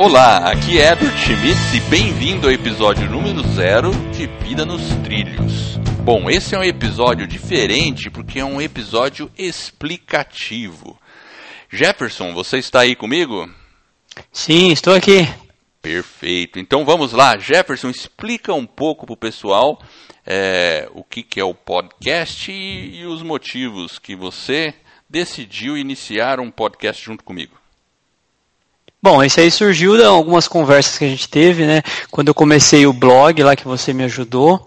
Olá, 0.00 0.52
aqui 0.52 0.78
é 0.78 0.92
Edward 0.92 1.18
Schmitz 1.18 1.74
e 1.74 1.80
bem-vindo 1.90 2.46
ao 2.46 2.52
episódio 2.52 3.10
número 3.10 3.42
zero 3.48 3.90
de 4.12 4.28
Vida 4.44 4.64
nos 4.64 4.80
Trilhos. 5.02 5.76
Bom, 6.04 6.30
esse 6.30 6.54
é 6.54 6.58
um 6.58 6.62
episódio 6.62 7.26
diferente 7.26 8.08
porque 8.08 8.38
é 8.38 8.44
um 8.44 8.60
episódio 8.60 9.28
explicativo. 9.36 10.96
Jefferson, 11.68 12.32
você 12.32 12.58
está 12.58 12.82
aí 12.82 12.94
comigo? 12.94 13.50
Sim, 14.30 14.70
estou 14.70 14.94
aqui. 14.94 15.28
Perfeito. 15.82 16.60
Então 16.60 16.84
vamos 16.84 17.12
lá, 17.12 17.36
Jefferson, 17.36 17.90
explica 17.90 18.54
um 18.54 18.66
pouco 18.66 19.04
para 19.04 19.14
o 19.14 19.16
pessoal 19.16 19.82
é, 20.24 20.88
o 20.94 21.02
que, 21.02 21.24
que 21.24 21.40
é 21.40 21.44
o 21.44 21.54
podcast 21.54 22.52
e, 22.52 23.00
e 23.00 23.04
os 23.04 23.20
motivos 23.20 23.98
que 23.98 24.14
você 24.14 24.72
decidiu 25.10 25.76
iniciar 25.76 26.38
um 26.38 26.52
podcast 26.52 27.04
junto 27.04 27.24
comigo. 27.24 27.57
Bom, 29.00 29.22
esse 29.22 29.40
aí 29.40 29.48
surgiu 29.48 29.96
de 29.96 30.02
algumas 30.02 30.48
conversas 30.48 30.98
que 30.98 31.04
a 31.04 31.08
gente 31.08 31.28
teve, 31.28 31.64
né? 31.64 31.82
Quando 32.10 32.28
eu 32.28 32.34
comecei 32.34 32.84
o 32.84 32.92
blog 32.92 33.40
lá 33.44 33.54
que 33.54 33.64
você 33.64 33.92
me 33.92 34.02
ajudou. 34.02 34.66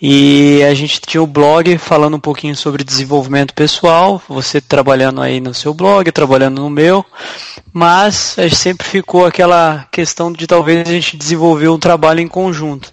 E 0.00 0.62
a 0.64 0.74
gente 0.74 1.00
tinha 1.00 1.22
o 1.22 1.26
blog 1.26 1.78
falando 1.78 2.18
um 2.18 2.20
pouquinho 2.20 2.54
sobre 2.54 2.84
desenvolvimento 2.84 3.54
pessoal, 3.54 4.20
você 4.28 4.60
trabalhando 4.60 5.22
aí 5.22 5.40
no 5.40 5.54
seu 5.54 5.72
blog, 5.72 6.12
trabalhando 6.12 6.60
no 6.60 6.68
meu, 6.68 7.04
mas 7.72 8.36
sempre 8.52 8.86
ficou 8.86 9.24
aquela 9.24 9.86
questão 9.90 10.30
de 10.30 10.46
talvez 10.46 10.86
a 10.86 10.92
gente 10.92 11.16
desenvolver 11.16 11.68
um 11.68 11.78
trabalho 11.78 12.20
em 12.20 12.28
conjunto. 12.28 12.92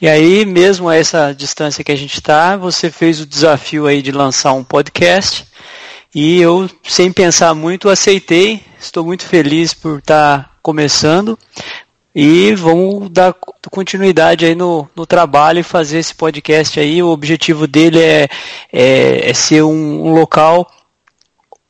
E 0.00 0.08
aí, 0.08 0.44
mesmo 0.44 0.88
a 0.88 0.96
essa 0.96 1.32
distância 1.32 1.84
que 1.84 1.92
a 1.92 1.96
gente 1.96 2.14
está, 2.14 2.56
você 2.56 2.90
fez 2.90 3.20
o 3.20 3.26
desafio 3.26 3.86
aí 3.86 4.02
de 4.02 4.12
lançar 4.12 4.52
um 4.52 4.64
podcast. 4.64 5.46
E 6.14 6.40
eu, 6.40 6.68
sem 6.82 7.12
pensar 7.12 7.54
muito, 7.54 7.88
aceitei. 7.88 8.62
Estou 8.80 9.04
muito 9.04 9.24
feliz 9.24 9.74
por 9.74 9.98
estar 9.98 10.44
tá 10.44 10.50
começando. 10.62 11.38
E 12.14 12.54
vamos 12.54 13.10
dar 13.10 13.34
continuidade 13.70 14.46
aí 14.46 14.54
no, 14.54 14.88
no 14.96 15.04
trabalho 15.04 15.60
e 15.60 15.62
fazer 15.62 15.98
esse 15.98 16.14
podcast 16.14 16.80
aí. 16.80 17.02
O 17.02 17.08
objetivo 17.08 17.66
dele 17.66 18.00
é, 18.00 18.28
é, 18.72 19.30
é 19.30 19.34
ser 19.34 19.62
um, 19.62 20.06
um 20.06 20.14
local 20.14 20.70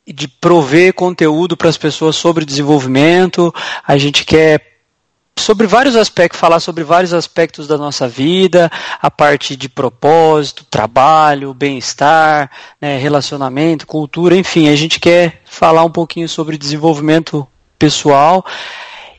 de 0.06 0.28
prover 0.28 0.94
conteúdo 0.94 1.56
para 1.56 1.68
as 1.68 1.76
pessoas 1.76 2.14
sobre 2.14 2.44
desenvolvimento. 2.44 3.52
A 3.84 3.98
gente 3.98 4.24
quer 4.24 4.75
sobre 5.38 5.66
vários 5.66 5.94
aspectos, 5.94 6.40
falar 6.40 6.60
sobre 6.60 6.82
vários 6.82 7.14
aspectos 7.14 7.68
da 7.68 7.78
nossa 7.78 8.08
vida, 8.08 8.70
a 9.00 9.10
parte 9.10 9.54
de 9.54 9.68
propósito, 9.68 10.64
trabalho, 10.64 11.54
bem-estar, 11.54 12.50
né, 12.80 12.98
relacionamento, 12.98 13.86
cultura, 13.86 14.36
enfim, 14.36 14.68
a 14.68 14.74
gente 14.74 14.98
quer 14.98 15.42
falar 15.44 15.84
um 15.84 15.90
pouquinho 15.90 16.28
sobre 16.28 16.58
desenvolvimento 16.58 17.46
pessoal. 17.78 18.44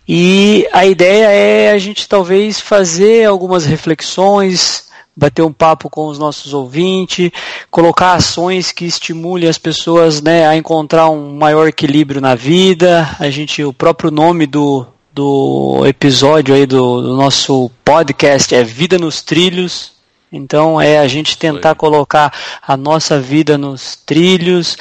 E 0.08 0.68
a 0.74 0.86
ideia 0.86 1.28
é 1.28 1.72
a 1.72 1.78
gente 1.78 2.08
talvez 2.08 2.60
fazer 2.60 3.26
algumas 3.26 3.66
reflexões, 3.66 4.88
bater 5.16 5.44
um 5.44 5.52
papo 5.54 5.90
com 5.90 6.08
os 6.08 6.20
nossos 6.20 6.54
ouvintes, 6.54 7.32
colocar 7.72 8.14
ações 8.14 8.72
que 8.72 8.86
estimulem 8.86 9.50
as 9.50 9.58
pessoas 9.58 10.22
né, 10.22 10.48
a 10.48 10.56
encontrar 10.56 11.10
um 11.10 11.36
maior 11.36 11.68
equilíbrio 11.68 12.22
na 12.22 12.36
vida. 12.36 13.10
A 13.20 13.30
gente, 13.30 13.64
o 13.64 13.74
próprio 13.74 14.12
nome 14.12 14.46
do, 14.46 14.86
do 15.18 15.84
episódio 15.88 16.54
aí 16.54 16.68
do, 16.68 17.02
do 17.02 17.16
nosso 17.16 17.72
podcast 17.84 18.54
é 18.54 18.64
Vida 18.64 19.00
nos 19.00 19.24
Trilhos. 19.24 19.94
Então 20.32 20.80
é 20.80 21.00
a 21.00 21.08
gente 21.08 21.40
tentar 21.40 21.74
colocar 21.74 22.32
a 22.62 22.78
nossa 22.78 23.20
vida 23.20 23.58
nos 23.58 23.96
trilhos. 23.96 24.78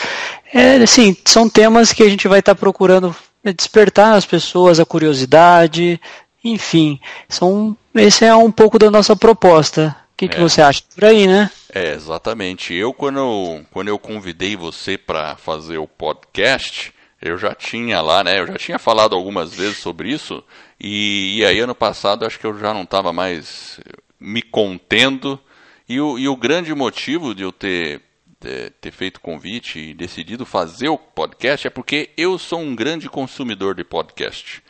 É, 0.53 0.77
assim, 0.77 1.17
são 1.25 1.49
temas 1.49 1.91
que 1.91 2.03
a 2.03 2.09
gente 2.11 2.29
vai 2.29 2.41
estar 2.41 2.55
tá 2.55 2.61
procurando 2.61 3.17
despertar 3.43 4.13
as 4.13 4.27
pessoas 4.27 4.79
a 4.79 4.85
curiosidade, 4.85 5.99
enfim, 6.45 7.01
são, 7.29 7.75
esse 7.95 8.25
é 8.25 8.35
um 8.35 8.51
pouco 8.51 8.79
da 8.79 8.91
nossa 8.91 9.17
proposta. 9.17 9.97
O 10.13 10.17
que, 10.19 10.27
é. 10.27 10.29
que 10.29 10.41
você 10.41 10.61
acha 10.61 10.83
por 10.95 11.05
aí, 11.07 11.27
né? 11.27 11.51
É, 11.73 11.95
exatamente. 11.95 12.75
Eu, 12.75 12.93
quando 12.93 13.19
eu, 13.21 13.65
quando 13.71 13.89
eu 13.89 13.99
convidei 13.99 14.55
você 14.55 14.99
para 14.99 15.37
fazer 15.37 15.79
o 15.79 15.87
podcast, 15.87 16.93
eu 17.21 17.39
já 17.39 17.55
tinha 17.55 18.01
lá, 18.01 18.23
né? 18.23 18.39
Eu 18.41 18.47
já 18.47 18.55
tinha 18.55 18.79
falado 18.79 19.15
algumas 19.15 19.55
vezes 19.55 19.79
sobre 19.79 20.11
isso. 20.11 20.43
E, 20.79 21.39
e 21.39 21.45
aí, 21.45 21.59
ano 21.61 21.75
passado, 21.75 22.25
acho 22.25 22.39
que 22.39 22.47
eu 22.47 22.59
já 22.59 22.75
não 22.75 22.83
estava 22.83 23.13
mais 23.13 23.81
me 24.21 24.43
contendo. 24.43 25.41
E 25.89 26.01
o, 26.01 26.19
e 26.19 26.29
o 26.29 26.37
grande 26.37 26.75
motivo 26.75 27.35
de 27.35 27.43
eu 27.43 27.53
ter, 27.53 28.03
de, 28.41 28.71
ter 28.71 28.91
feito 28.91 29.17
o 29.17 29.21
convite 29.21 29.79
e 29.79 29.95
decidido 29.95 30.45
fazer 30.45 30.89
o 30.89 30.99
podcast 30.99 31.67
é 31.67 31.71
porque 31.71 32.11
eu 32.17 32.39
sou 32.39 32.61
um 32.61 32.75
grande 32.75 33.09
consumidor 33.09 33.75
de 33.75 33.85
podcast. 33.85 34.63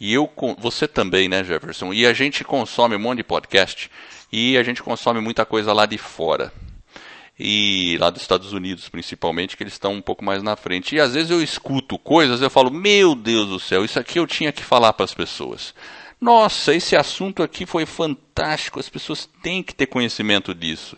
E 0.00 0.12
eu, 0.12 0.28
você 0.58 0.88
também, 0.88 1.28
né, 1.28 1.44
Jefferson? 1.44 1.92
E 1.92 2.04
a 2.04 2.12
gente 2.12 2.42
consome 2.42 2.96
um 2.96 2.98
monte 2.98 3.18
de 3.18 3.24
podcast. 3.24 3.88
E 4.32 4.56
a 4.56 4.62
gente 4.62 4.82
consome 4.82 5.20
muita 5.20 5.44
coisa 5.44 5.72
lá 5.72 5.86
de 5.86 5.98
fora 5.98 6.52
e 7.44 7.96
lá 7.98 8.08
dos 8.08 8.22
Estados 8.22 8.52
Unidos 8.52 8.88
principalmente, 8.88 9.56
que 9.56 9.64
eles 9.64 9.72
estão 9.72 9.94
um 9.94 10.00
pouco 10.00 10.24
mais 10.24 10.44
na 10.44 10.54
frente. 10.54 10.94
E 10.94 11.00
às 11.00 11.14
vezes 11.14 11.30
eu 11.32 11.42
escuto 11.42 11.98
coisas, 11.98 12.40
eu 12.40 12.48
falo, 12.48 12.70
meu 12.70 13.16
Deus 13.16 13.48
do 13.48 13.58
céu, 13.58 13.84
isso 13.84 13.98
aqui 13.98 14.20
eu 14.20 14.28
tinha 14.28 14.52
que 14.52 14.62
falar 14.62 14.92
para 14.92 15.04
as 15.04 15.12
pessoas. 15.12 15.74
Nossa, 16.20 16.72
esse 16.72 16.94
assunto 16.94 17.42
aqui 17.42 17.66
foi 17.66 17.84
fantástico, 17.84 18.78
as 18.78 18.88
pessoas 18.88 19.28
têm 19.42 19.60
que 19.60 19.74
ter 19.74 19.86
conhecimento 19.86 20.54
disso. 20.54 20.96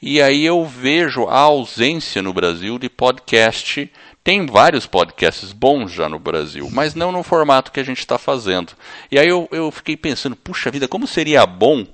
E 0.00 0.22
aí 0.22 0.46
eu 0.46 0.64
vejo 0.64 1.26
a 1.26 1.40
ausência 1.40 2.22
no 2.22 2.32
Brasil 2.32 2.78
de 2.78 2.88
podcast. 2.88 3.92
Tem 4.24 4.46
vários 4.46 4.86
podcasts 4.86 5.52
bons 5.52 5.92
já 5.92 6.08
no 6.08 6.18
Brasil, 6.18 6.70
mas 6.72 6.94
não 6.94 7.12
no 7.12 7.22
formato 7.22 7.70
que 7.70 7.80
a 7.80 7.84
gente 7.84 7.98
está 7.98 8.16
fazendo. 8.16 8.72
E 9.10 9.18
aí 9.18 9.28
eu, 9.28 9.46
eu 9.52 9.70
fiquei 9.70 9.94
pensando, 9.94 10.34
puxa 10.34 10.70
vida, 10.70 10.88
como 10.88 11.06
seria 11.06 11.44
bom 11.44 11.84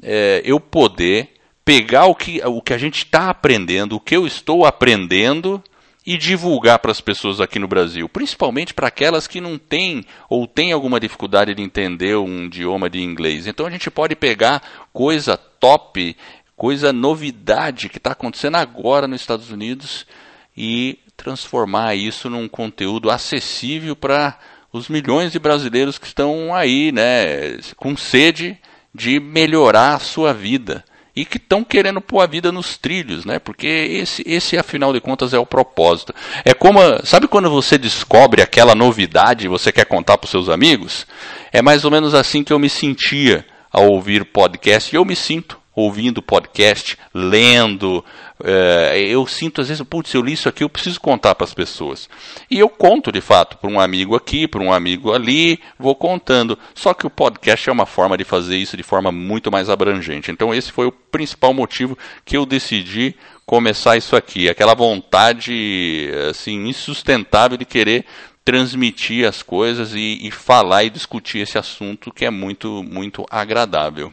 é, 0.00 0.40
eu 0.44 0.60
poder 0.60 1.33
pegar 1.64 2.06
o 2.06 2.14
que, 2.14 2.40
o 2.44 2.60
que 2.60 2.74
a 2.74 2.78
gente 2.78 2.98
está 2.98 3.30
aprendendo, 3.30 3.96
o 3.96 4.00
que 4.00 4.16
eu 4.16 4.26
estou 4.26 4.66
aprendendo 4.66 5.62
e 6.06 6.18
divulgar 6.18 6.78
para 6.80 6.90
as 6.90 7.00
pessoas 7.00 7.40
aqui 7.40 7.58
no 7.58 7.66
Brasil, 7.66 8.06
principalmente 8.08 8.74
para 8.74 8.88
aquelas 8.88 9.26
que 9.26 9.40
não 9.40 9.56
têm 9.56 10.04
ou 10.28 10.46
têm 10.46 10.72
alguma 10.72 11.00
dificuldade 11.00 11.54
de 11.54 11.62
entender 11.62 12.14
um 12.16 12.44
idioma 12.44 12.90
de 12.90 13.00
inglês. 13.00 13.46
Então 13.46 13.64
a 13.64 13.70
gente 13.70 13.90
pode 13.90 14.14
pegar 14.14 14.62
coisa 14.92 15.36
top, 15.36 16.14
coisa 16.54 16.92
novidade 16.92 17.88
que 17.88 17.96
está 17.96 18.12
acontecendo 18.12 18.56
agora 18.56 19.08
nos 19.08 19.22
Estados 19.22 19.50
Unidos 19.50 20.06
e 20.54 20.98
transformar 21.16 21.94
isso 21.94 22.28
num 22.28 22.48
conteúdo 22.48 23.10
acessível 23.10 23.96
para 23.96 24.38
os 24.70 24.90
milhões 24.90 25.32
de 25.32 25.38
brasileiros 25.38 25.96
que 25.96 26.06
estão 26.06 26.54
aí, 26.54 26.92
né, 26.92 27.56
com 27.76 27.96
sede 27.96 28.58
de 28.94 29.18
melhorar 29.18 29.94
a 29.94 30.00
sua 30.00 30.34
vida 30.34 30.84
e 31.16 31.24
que 31.24 31.36
estão 31.36 31.62
querendo 31.62 32.00
pôr 32.00 32.20
a 32.20 32.26
vida 32.26 32.50
nos 32.50 32.76
trilhos, 32.76 33.24
né? 33.24 33.38
Porque 33.38 33.66
esse, 33.66 34.22
esse, 34.26 34.58
afinal 34.58 34.92
de 34.92 35.00
contas, 35.00 35.32
é 35.32 35.38
o 35.38 35.46
propósito. 35.46 36.14
É 36.44 36.52
como, 36.52 36.80
sabe 37.04 37.28
quando 37.28 37.48
você 37.48 37.78
descobre 37.78 38.42
aquela 38.42 38.74
novidade 38.74 39.44
e 39.44 39.48
você 39.48 39.70
quer 39.70 39.84
contar 39.84 40.18
para 40.18 40.26
os 40.26 40.30
seus 40.30 40.48
amigos? 40.48 41.06
É 41.52 41.62
mais 41.62 41.84
ou 41.84 41.90
menos 41.90 42.14
assim 42.14 42.42
que 42.42 42.52
eu 42.52 42.58
me 42.58 42.68
sentia 42.68 43.46
ao 43.72 43.88
ouvir 43.88 44.24
podcast 44.24 44.94
e 44.94 44.98
eu 44.98 45.04
me 45.04 45.14
sinto 45.14 45.63
ouvindo 45.74 46.22
podcast, 46.22 46.96
lendo. 47.12 48.04
É, 48.42 48.98
eu 49.06 49.26
sinto 49.26 49.60
às 49.60 49.68
vezes, 49.68 49.82
putz, 49.84 50.12
eu 50.12 50.22
li 50.22 50.32
isso 50.32 50.48
aqui, 50.48 50.64
eu 50.64 50.68
preciso 50.68 51.00
contar 51.00 51.34
para 51.34 51.44
as 51.44 51.54
pessoas. 51.54 52.08
E 52.50 52.58
eu 52.58 52.68
conto 52.68 53.10
de 53.10 53.20
fato 53.20 53.56
para 53.58 53.70
um 53.70 53.80
amigo 53.80 54.14
aqui, 54.14 54.46
para 54.46 54.62
um 54.62 54.72
amigo 54.72 55.12
ali, 55.12 55.58
vou 55.78 55.94
contando. 55.94 56.58
Só 56.74 56.94
que 56.94 57.06
o 57.06 57.10
podcast 57.10 57.68
é 57.68 57.72
uma 57.72 57.86
forma 57.86 58.16
de 58.16 58.24
fazer 58.24 58.56
isso 58.56 58.76
de 58.76 58.82
forma 58.82 59.10
muito 59.10 59.50
mais 59.50 59.68
abrangente. 59.70 60.30
Então 60.30 60.54
esse 60.54 60.70
foi 60.70 60.86
o 60.86 60.92
principal 60.92 61.54
motivo 61.54 61.96
que 62.24 62.36
eu 62.36 62.44
decidi 62.44 63.14
começar 63.46 63.96
isso 63.96 64.16
aqui, 64.16 64.48
aquela 64.48 64.74
vontade 64.74 66.10
assim 66.30 66.66
insustentável 66.66 67.58
de 67.58 67.64
querer 67.64 68.06
transmitir 68.44 69.26
as 69.26 69.42
coisas 69.42 69.94
e, 69.94 70.18
e 70.22 70.30
falar 70.30 70.84
e 70.84 70.90
discutir 70.90 71.38
esse 71.38 71.58
assunto 71.58 72.12
que 72.12 72.24
é 72.24 72.30
muito 72.30 72.82
muito 72.82 73.24
agradável. 73.30 74.12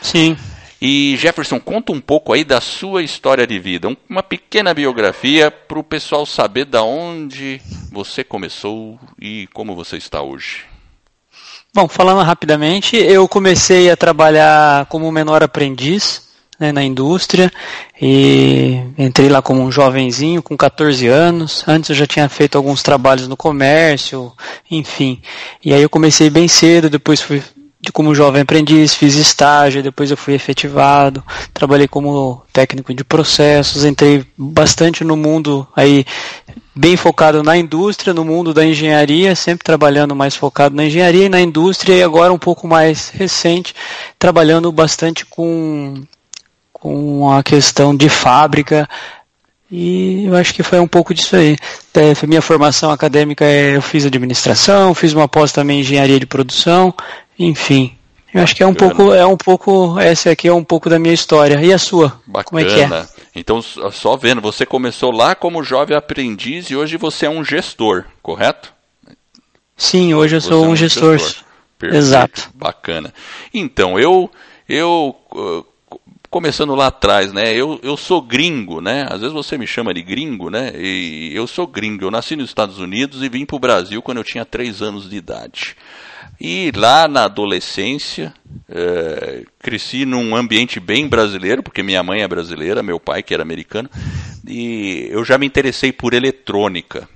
Sim. 0.00 0.36
E 0.80 1.14
Jefferson, 1.18 1.60
conta 1.60 1.92
um 1.92 2.00
pouco 2.00 2.32
aí 2.32 2.42
da 2.42 2.58
sua 2.60 3.02
história 3.02 3.46
de 3.46 3.58
vida, 3.58 3.94
uma 4.08 4.22
pequena 4.22 4.72
biografia 4.72 5.50
para 5.50 5.78
o 5.78 5.84
pessoal 5.84 6.24
saber 6.24 6.64
da 6.64 6.82
onde 6.82 7.60
você 7.92 8.24
começou 8.24 8.98
e 9.20 9.46
como 9.52 9.74
você 9.74 9.98
está 9.98 10.22
hoje. 10.22 10.64
Bom, 11.74 11.86
falando 11.86 12.22
rapidamente, 12.22 12.96
eu 12.96 13.28
comecei 13.28 13.90
a 13.90 13.96
trabalhar 13.96 14.86
como 14.86 15.12
menor 15.12 15.42
aprendiz 15.42 16.30
né, 16.58 16.72
na 16.72 16.82
indústria 16.82 17.52
e 18.00 18.80
entrei 18.98 19.28
lá 19.28 19.42
como 19.42 19.60
um 19.60 19.70
jovenzinho 19.70 20.42
com 20.42 20.56
14 20.56 21.06
anos. 21.06 21.62
Antes 21.68 21.90
eu 21.90 21.96
já 21.96 22.06
tinha 22.06 22.28
feito 22.28 22.56
alguns 22.56 22.82
trabalhos 22.82 23.28
no 23.28 23.36
comércio, 23.36 24.32
enfim. 24.70 25.20
E 25.64 25.74
aí 25.74 25.82
eu 25.82 25.90
comecei 25.90 26.28
bem 26.28 26.48
cedo, 26.48 26.90
depois 26.90 27.20
fui 27.20 27.42
de 27.80 27.90
como 27.90 28.14
jovem 28.14 28.42
aprendiz, 28.42 28.94
fiz 28.94 29.14
estágio, 29.14 29.82
depois 29.82 30.10
eu 30.10 30.16
fui 30.16 30.34
efetivado, 30.34 31.24
trabalhei 31.54 31.88
como 31.88 32.42
técnico 32.52 32.92
de 32.92 33.02
processos, 33.02 33.84
entrei 33.84 34.24
bastante 34.36 35.02
no 35.02 35.16
mundo 35.16 35.66
aí 35.74 36.04
bem 36.74 36.96
focado 36.96 37.42
na 37.42 37.56
indústria, 37.56 38.12
no 38.12 38.24
mundo 38.24 38.52
da 38.52 38.64
engenharia, 38.64 39.34
sempre 39.34 39.64
trabalhando 39.64 40.14
mais 40.14 40.36
focado 40.36 40.74
na 40.74 40.84
engenharia 40.84 41.26
e 41.26 41.28
na 41.30 41.40
indústria, 41.40 41.94
e 41.94 42.02
agora 42.02 42.32
um 42.32 42.38
pouco 42.38 42.68
mais 42.68 43.08
recente, 43.08 43.74
trabalhando 44.18 44.70
bastante 44.70 45.24
com, 45.24 46.02
com 46.72 47.30
a 47.30 47.42
questão 47.42 47.96
de 47.96 48.08
fábrica, 48.08 48.88
e 49.70 50.24
eu 50.24 50.34
acho 50.34 50.52
que 50.52 50.62
foi 50.64 50.80
um 50.80 50.88
pouco 50.88 51.14
disso 51.14 51.36
aí. 51.36 51.56
É, 51.94 52.26
minha 52.26 52.42
formação 52.42 52.90
acadêmica 52.90 53.44
é, 53.44 53.76
eu 53.76 53.82
fiz 53.82 54.04
administração, 54.04 54.94
fiz 54.94 55.12
uma 55.12 55.28
pós 55.28 55.52
também 55.52 55.78
em 55.78 55.80
engenharia 55.80 56.18
de 56.18 56.26
produção, 56.26 56.92
enfim. 57.40 57.96
Eu 58.32 58.42
acho 58.42 58.54
que 58.54 58.62
é 58.62 58.66
um 58.66 58.74
pouco, 58.74 59.12
é 59.12 59.26
um 59.26 59.36
pouco, 59.36 59.98
essa 59.98 60.30
aqui 60.30 60.46
é 60.46 60.52
um 60.52 60.62
pouco 60.62 60.88
da 60.88 60.98
minha 60.98 61.12
história. 61.12 61.60
E 61.60 61.72
a 61.72 61.78
sua? 61.78 62.20
Bacana. 62.26 62.44
Como 62.44 62.60
é 62.60 62.64
que 62.64 62.80
é? 62.80 63.08
Então, 63.34 63.60
só 63.62 64.16
vendo, 64.16 64.40
você 64.40 64.64
começou 64.64 65.10
lá 65.10 65.34
como 65.34 65.64
jovem 65.64 65.96
aprendiz 65.96 66.70
e 66.70 66.76
hoje 66.76 66.96
você 66.96 67.26
é 67.26 67.30
um 67.30 67.44
gestor, 67.44 68.04
correto? 68.22 68.72
Sim, 69.76 70.14
hoje 70.14 70.36
eu 70.36 70.40
você 70.40 70.48
sou 70.48 70.64
é 70.64 70.68
um, 70.68 70.76
gestor. 70.76 71.18
gestor. 71.18 71.44
Perfeito. 71.76 72.04
Exato. 72.04 72.50
Bacana. 72.54 73.12
Então, 73.52 73.98
eu, 73.98 74.30
eu 74.68 75.16
começando 76.30 76.74
lá 76.76 76.86
atrás, 76.86 77.32
né? 77.32 77.52
Eu, 77.52 77.80
eu 77.82 77.96
sou 77.96 78.22
gringo, 78.22 78.80
né? 78.80 79.06
Às 79.10 79.20
vezes 79.20 79.32
você 79.32 79.58
me 79.58 79.66
chama 79.66 79.92
de 79.92 80.00
gringo, 80.00 80.48
né? 80.48 80.72
E 80.76 81.32
eu 81.34 81.46
sou 81.46 81.66
gringo. 81.66 82.04
Eu 82.04 82.10
nasci 82.10 82.36
nos 82.36 82.48
Estados 82.48 82.78
Unidos 82.78 83.22
e 83.22 83.28
vim 83.28 83.44
para 83.44 83.56
o 83.56 83.60
Brasil 83.60 84.00
quando 84.00 84.18
eu 84.18 84.24
tinha 84.24 84.44
3 84.44 84.80
anos 84.80 85.10
de 85.10 85.16
idade. 85.16 85.76
E 86.40 86.70
lá 86.74 87.08
na 87.08 87.24
adolescência, 87.24 88.32
é, 88.68 89.44
cresci 89.58 90.06
num 90.06 90.36
ambiente 90.36 90.78
bem 90.78 91.06
brasileiro, 91.08 91.62
porque 91.62 91.82
minha 91.82 92.02
mãe 92.02 92.22
é 92.22 92.28
brasileira, 92.28 92.82
meu 92.82 93.00
pai 93.00 93.22
que 93.22 93.34
era 93.34 93.42
americano, 93.42 93.90
e 94.46 95.08
eu 95.10 95.22
já 95.24 95.36
me 95.36 95.46
interessei 95.46 95.92
por 95.92 96.14
eletrônica. 96.14 97.08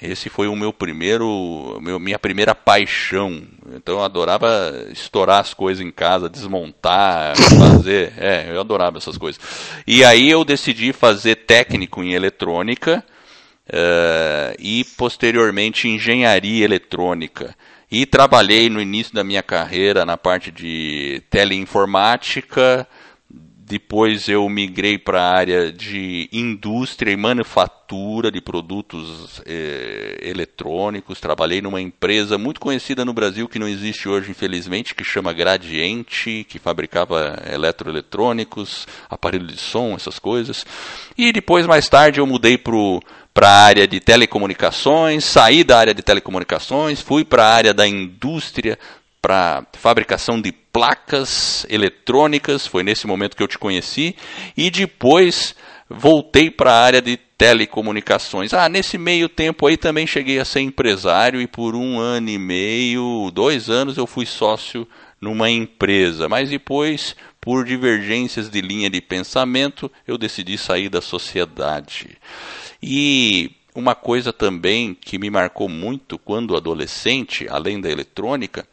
Esse 0.00 0.30
foi 0.30 0.48
o 0.48 0.56
meu 0.56 0.72
primeiro, 0.72 1.78
meu, 1.82 1.98
minha 1.98 2.18
primeira 2.18 2.54
paixão. 2.54 3.42
Então 3.74 3.96
eu 3.96 4.04
adorava 4.04 4.48
estourar 4.90 5.40
as 5.40 5.54
coisas 5.54 5.84
em 5.84 5.90
casa, 5.90 6.28
desmontar, 6.28 7.36
fazer. 7.58 8.12
É, 8.16 8.46
eu 8.50 8.60
adorava 8.60 8.98
essas 8.98 9.16
coisas. 9.16 9.40
E 9.86 10.04
aí 10.04 10.30
eu 10.30 10.44
decidi 10.44 10.92
fazer 10.92 11.36
técnico 11.36 12.02
em 12.02 12.14
eletrônica 12.14 13.04
uh, 13.68 14.56
e 14.58 14.84
posteriormente 14.96 15.88
engenharia 15.88 16.64
eletrônica. 16.64 17.54
E 17.90 18.06
trabalhei 18.06 18.68
no 18.70 18.80
início 18.80 19.14
da 19.14 19.24
minha 19.24 19.42
carreira 19.42 20.06
na 20.06 20.16
parte 20.16 20.50
de 20.50 21.22
teleinformática 21.28 22.86
depois 23.70 24.28
eu 24.28 24.48
migrei 24.48 24.98
para 24.98 25.22
a 25.22 25.32
área 25.32 25.72
de 25.72 26.28
indústria 26.32 27.12
e 27.12 27.16
manufatura 27.16 28.28
de 28.28 28.40
produtos 28.40 29.40
eh, 29.46 30.18
eletrônicos. 30.22 31.20
Trabalhei 31.20 31.62
numa 31.62 31.80
empresa 31.80 32.36
muito 32.36 32.58
conhecida 32.58 33.04
no 33.04 33.12
Brasil 33.12 33.48
que 33.48 33.60
não 33.60 33.68
existe 33.68 34.08
hoje, 34.08 34.32
infelizmente, 34.32 34.92
que 34.92 35.04
chama 35.04 35.32
Gradiente, 35.32 36.44
que 36.48 36.58
fabricava 36.58 37.40
eletroeletrônicos, 37.48 38.88
aparelho 39.08 39.46
de 39.46 39.56
som, 39.56 39.94
essas 39.94 40.18
coisas. 40.18 40.66
E 41.16 41.30
depois, 41.30 41.64
mais 41.64 41.88
tarde, 41.88 42.18
eu 42.18 42.26
mudei 42.26 42.58
para 42.58 43.48
a 43.48 43.64
área 43.66 43.86
de 43.86 44.00
telecomunicações, 44.00 45.24
saí 45.24 45.62
da 45.62 45.78
área 45.78 45.94
de 45.94 46.02
telecomunicações, 46.02 47.00
fui 47.00 47.24
para 47.24 47.44
a 47.44 47.54
área 47.54 47.72
da 47.72 47.86
indústria, 47.86 48.76
para 49.20 49.66
fabricação 49.74 50.40
de 50.40 50.52
placas 50.52 51.66
eletrônicas, 51.68 52.66
foi 52.66 52.82
nesse 52.82 53.06
momento 53.06 53.36
que 53.36 53.42
eu 53.42 53.48
te 53.48 53.58
conheci, 53.58 54.16
e 54.56 54.70
depois 54.70 55.54
voltei 55.88 56.50
para 56.50 56.72
a 56.72 56.80
área 56.82 57.02
de 57.02 57.16
telecomunicações. 57.16 58.52
Ah, 58.52 58.68
nesse 58.68 58.96
meio 58.96 59.28
tempo 59.28 59.66
aí 59.66 59.76
também 59.76 60.06
cheguei 60.06 60.38
a 60.38 60.44
ser 60.44 60.60
empresário 60.60 61.40
e 61.40 61.46
por 61.46 61.74
um 61.74 61.98
ano 61.98 62.30
e 62.30 62.38
meio, 62.38 63.30
dois 63.32 63.68
anos 63.68 63.96
eu 63.96 64.06
fui 64.06 64.26
sócio 64.26 64.86
numa 65.20 65.50
empresa, 65.50 66.28
mas 66.28 66.48
depois, 66.48 67.14
por 67.40 67.64
divergências 67.64 68.48
de 68.48 68.60
linha 68.60 68.88
de 68.88 69.00
pensamento, 69.00 69.90
eu 70.06 70.16
decidi 70.16 70.56
sair 70.56 70.88
da 70.88 71.00
sociedade. 71.00 72.16
E 72.82 73.50
uma 73.74 73.94
coisa 73.94 74.32
também 74.32 74.94
que 74.94 75.18
me 75.18 75.30
marcou 75.30 75.68
muito 75.68 76.18
quando 76.18 76.56
adolescente, 76.56 77.46
além 77.48 77.80
da 77.80 77.90
eletrônica, 77.90 78.66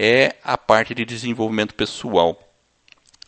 é 0.00 0.36
a 0.44 0.56
parte 0.56 0.94
de 0.94 1.04
desenvolvimento 1.04 1.74
pessoal. 1.74 2.38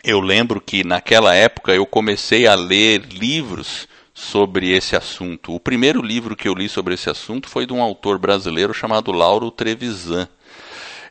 Eu 0.05 0.21
lembro 0.21 0.61
que 0.61 0.85
naquela 0.85 1.35
época 1.35 1.75
eu 1.75 1.85
comecei 1.85 2.47
a 2.47 2.55
ler 2.55 3.01
livros 3.07 3.89
sobre 4.15 4.71
esse 4.71 4.95
assunto. 4.95 5.53
O 5.53 5.59
primeiro 5.59 6.01
livro 6.01 6.37
que 6.37 6.47
eu 6.47 6.55
li 6.55 6.69
sobre 6.69 6.95
esse 6.95 7.11
assunto 7.11 7.49
foi 7.49 7.67
de 7.67 7.73
um 7.73 7.83
autor 7.83 8.21
brasileiro 8.21 8.73
chamado 8.73 9.11
Lauro 9.11 9.51
Trevisan. 9.51 10.29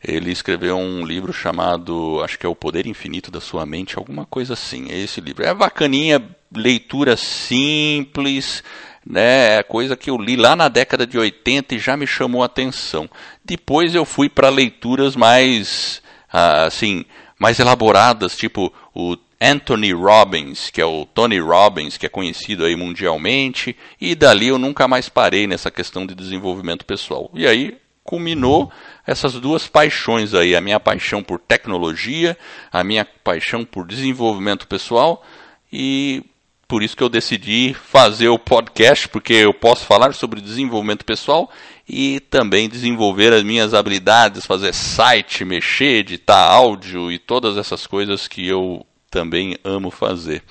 Ele 0.02 0.32
escreveu 0.32 0.78
um 0.78 1.06
livro 1.06 1.34
chamado, 1.34 2.22
acho 2.24 2.40
que 2.40 2.46
é 2.46 2.50
O 2.50 2.56
Poder 2.56 2.88
Infinito 2.88 3.30
da 3.30 3.42
Sua 3.42 3.66
Mente, 3.66 3.98
alguma 3.98 4.26
coisa 4.26 4.54
assim. 4.54 4.90
É 4.90 4.98
esse 4.98 5.20
livro. 5.20 5.44
É 5.44 5.54
bacaninha, 5.54 6.24
leitura 6.56 7.18
simples, 7.18 8.64
né, 9.06 9.58
é 9.58 9.64
coisa 9.64 9.96
que 9.96 10.10
eu 10.10 10.18
li 10.18 10.36
lá 10.36 10.56
na 10.56 10.68
década 10.68 11.06
de 11.06 11.18
80 11.18 11.76
e 11.76 11.80
já 11.80 11.96
me 11.96 12.06
chamou 12.06 12.44
a 12.44 12.48
atenção. 12.48 13.10
Depois 13.44 13.96
eu 13.96 14.06
fui 14.06 14.30
para 14.30 14.50
leituras 14.50 15.16
mais, 15.16 16.02
ah, 16.32 16.66
assim, 16.66 17.06
mais 17.38 17.60
elaboradas, 17.60 18.36
tipo 18.36 18.74
o 18.94 19.18
Anthony 19.42 19.94
Robbins, 19.94 20.70
que 20.70 20.82
é 20.82 20.86
o 20.86 21.06
Tony 21.06 21.40
Robbins, 21.40 21.98
que 21.98 22.06
é 22.06 22.10
conhecido 22.10 22.66
aí 22.66 22.76
mundialmente, 22.76 23.76
e 24.00 24.14
dali 24.14 24.50
eu 24.50 24.58
nunca 24.58 24.88
mais 24.88 25.08
parei 25.08 25.48
nessa 25.48 25.72
questão 25.72 26.06
de 26.06 26.14
desenvolvimento 26.14 26.86
pessoal. 26.86 27.32
E 27.34 27.48
aí 27.48 27.78
culminou 28.04 28.72
essas 29.08 29.34
duas 29.34 29.68
paixões 29.68 30.34
aí, 30.34 30.56
a 30.56 30.62
minha 30.62 30.80
paixão 30.80 31.24
por 31.24 31.40
tecnologia, 31.40 32.38
a 32.72 32.84
minha 32.84 33.06
paixão 33.06 33.64
por 33.64 33.88
desenvolvimento 33.88 34.68
pessoal 34.68 35.24
e 35.72 36.24
por 36.70 36.84
isso 36.84 36.96
que 36.96 37.02
eu 37.02 37.10
decidi 37.10 37.74
fazer 37.74 38.30
o 38.30 38.38
podcast, 38.38 39.10
porque 39.10 39.34
eu 39.34 39.52
posso 39.52 39.84
falar 39.86 40.14
sobre 40.14 40.40
desenvolvimento 40.40 41.04
pessoal 41.04 41.50
e 41.90 42.20
também 42.20 42.70
desenvolver 42.70 43.34
as 43.34 43.42
minhas 43.42 43.74
habilidades, 43.74 44.46
fazer 44.46 44.72
site, 44.72 45.44
mexer, 45.44 46.02
editar 46.02 46.46
áudio 46.46 47.12
e 47.12 47.18
todas 47.18 47.58
essas 47.58 47.88
coisas 47.88 48.28
que 48.28 48.48
eu 48.48 48.86
também 49.10 49.58
amo 49.64 49.90
fazer. 49.90 50.44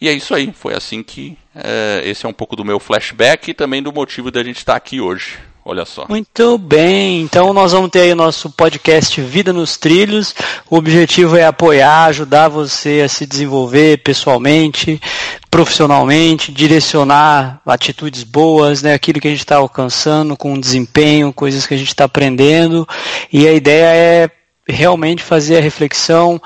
E 0.00 0.08
é 0.08 0.12
isso 0.14 0.34
aí, 0.34 0.50
foi 0.54 0.72
assim 0.72 1.02
que 1.02 1.36
é, 1.54 2.00
esse 2.02 2.24
é 2.24 2.28
um 2.28 2.32
pouco 2.32 2.56
do 2.56 2.64
meu 2.64 2.80
flashback 2.80 3.50
e 3.50 3.54
também 3.54 3.82
do 3.82 3.92
motivo 3.92 4.30
da 4.30 4.42
gente 4.42 4.56
estar 4.56 4.74
aqui 4.74 5.02
hoje. 5.02 5.38
Olha 5.64 5.84
só. 5.84 6.06
Muito 6.08 6.58
bem, 6.58 7.22
então 7.22 7.52
nós 7.52 7.70
vamos 7.70 7.90
ter 7.90 8.00
aí 8.00 8.12
o 8.12 8.16
nosso 8.16 8.50
podcast 8.50 9.20
Vida 9.20 9.52
nos 9.52 9.76
Trilhos. 9.76 10.34
O 10.68 10.76
objetivo 10.76 11.36
é 11.36 11.44
apoiar, 11.44 12.06
ajudar 12.06 12.48
você 12.48 13.02
a 13.04 13.08
se 13.08 13.24
desenvolver 13.24 13.98
pessoalmente, 13.98 15.00
profissionalmente, 15.48 16.50
direcionar 16.50 17.60
atitudes 17.64 18.24
boas, 18.24 18.82
né, 18.82 18.92
aquilo 18.92 19.20
que 19.20 19.28
a 19.28 19.30
gente 19.30 19.40
está 19.40 19.56
alcançando 19.56 20.36
com 20.36 20.58
desempenho, 20.58 21.32
coisas 21.32 21.64
que 21.64 21.74
a 21.74 21.78
gente 21.78 21.88
está 21.88 22.04
aprendendo. 22.04 22.86
E 23.32 23.46
a 23.46 23.52
ideia 23.52 23.94
é 23.94 24.30
realmente 24.66 25.22
fazer 25.22 25.58
a 25.58 25.62
reflexão, 25.62 26.42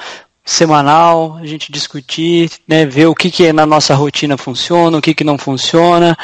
semanal, 0.47 1.39
a 1.39 1.45
gente 1.45 1.73
discutir, 1.73 2.53
né, 2.69 2.87
ver 2.87 3.07
o 3.07 3.15
que, 3.15 3.33
que 3.33 3.53
na 3.53 3.67
nossa 3.67 3.97
rotina 3.97 4.39
funciona, 4.39 4.97
o 4.97 5.03
que, 5.03 5.13
que 5.13 5.25
não 5.25 5.37
funciona. 5.37 6.17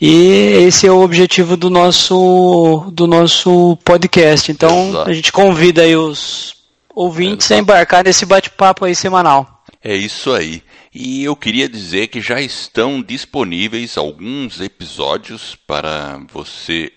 E 0.00 0.64
esse 0.66 0.88
é 0.88 0.90
o 0.90 1.00
objetivo 1.00 1.56
do 1.56 1.70
nosso, 1.70 2.90
do 2.92 3.06
nosso 3.06 3.78
podcast. 3.84 4.50
Então 4.50 4.88
Exato. 4.88 5.10
a 5.10 5.12
gente 5.12 5.30
convida 5.30 5.82
aí 5.82 5.94
os 5.94 6.56
ouvintes 6.92 7.46
Exato. 7.46 7.54
a 7.54 7.62
embarcar 7.62 8.04
nesse 8.04 8.26
bate-papo 8.26 8.84
aí 8.84 8.96
semanal. 8.96 9.62
É 9.82 9.94
isso 9.94 10.32
aí. 10.32 10.60
E 10.92 11.22
eu 11.22 11.36
queria 11.36 11.68
dizer 11.68 12.08
que 12.08 12.20
já 12.20 12.40
estão 12.40 13.00
disponíveis 13.00 13.96
alguns 13.96 14.60
episódios 14.60 15.56
para 15.66 16.20
você 16.32 16.90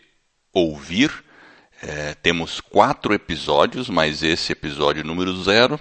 ouvir. 0.51 1.11
É, 1.83 2.15
temos 2.23 2.59
quatro 2.59 3.13
episódios, 3.13 3.87
mas 3.87 4.23
esse 4.23 4.51
episódio 4.51 5.03
número 5.03 5.43
zero 5.43 5.79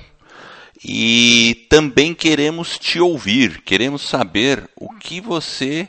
e 0.82 1.66
também 1.68 2.14
queremos 2.14 2.78
te 2.78 2.98
ouvir, 2.98 3.60
queremos 3.62 4.02
saber 4.02 4.68
o 4.74 4.88
que 4.94 5.20
você 5.20 5.88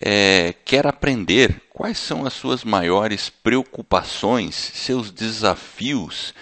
é, 0.00 0.54
quer 0.64 0.86
aprender, 0.86 1.60
quais 1.68 1.98
são 1.98 2.26
as 2.26 2.32
suas 2.32 2.64
maiores 2.64 3.28
preocupações, 3.28 4.54
seus 4.54 5.10
desafios. 5.10 6.34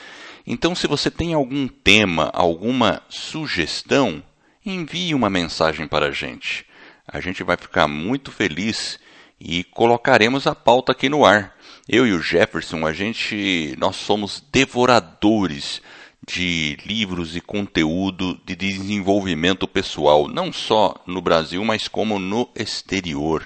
Então, 0.47 0.75
se 0.75 0.87
você 0.87 1.11
tem 1.11 1.35
algum 1.35 1.67
tema, 1.67 2.31
alguma 2.33 3.03
sugestão, 3.09 4.23
envie 4.65 5.15
uma 5.15 5.29
mensagem 5.29 5.89
para 5.89 6.07
a 6.07 6.13
gente. 6.13 6.65
A 7.07 7.21
gente 7.21 7.43
vai 7.43 7.57
ficar 7.57 7.89
muito 7.89 8.31
feliz 8.31 9.01
e 9.41 9.65
colocaremos 9.65 10.47
a 10.47 10.55
pauta 10.55 10.93
aqui 10.93 11.09
no 11.09 11.25
ar. 11.25 11.57
Eu 11.89 12.07
e 12.07 12.13
o 12.13 12.23
Jefferson, 12.23 12.87
a 12.87 12.93
gente, 12.93 13.75
nós 13.79 13.97
somos 13.97 14.43
devoradores 14.53 15.83
de 16.27 16.77
livros 16.85 17.35
e 17.35 17.41
conteúdo 17.41 18.39
de 18.45 18.55
desenvolvimento 18.55 19.67
pessoal, 19.67 20.29
não 20.29 20.53
só 20.53 20.95
no 21.07 21.21
Brasil, 21.21 21.65
mas 21.65 21.89
como 21.89 22.19
no 22.19 22.49
exterior. 22.55 23.45